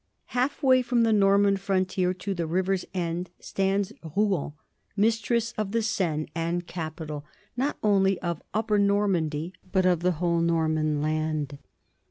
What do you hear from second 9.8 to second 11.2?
of the whole Norman